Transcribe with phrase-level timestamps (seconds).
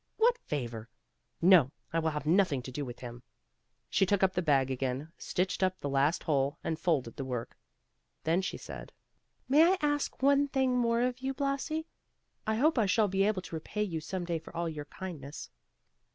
[0.17, 0.89] What favor?
[1.43, 3.21] No, I will have nothing to do with him."
[3.87, 7.55] She took up the bag again, stitched up the last hole, and folded the work.
[8.23, 8.91] Then she said,
[9.47, 11.85] "May I ask one thing more of you, Blasi?
[12.47, 15.51] I hope I shall be able to repay you some day for all your kindness."